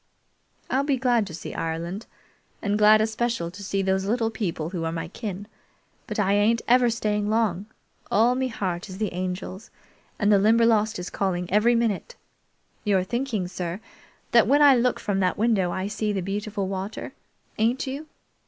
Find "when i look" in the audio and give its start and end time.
14.47-14.99